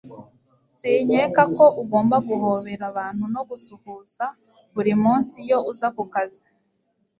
sinkeka 0.75 1.41
ko 1.55 1.65
ugomba 1.81 2.15
guhobera 2.27 2.83
abantu 2.91 3.23
no 3.33 3.41
gusuhuza 3.49 4.25
buri 4.73 4.93
munsi 5.03 5.33
iyo 5.43 5.57
uza 5.71 5.87
ku 5.95 6.03
kazi 6.13 6.45